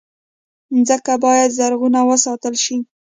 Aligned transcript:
مځکه 0.75 1.13
باید 1.25 1.55
زرغونه 1.59 1.99
وساتل 2.09 2.53
شي. 2.63 2.77